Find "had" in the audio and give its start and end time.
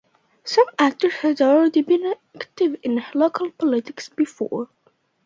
1.13-1.41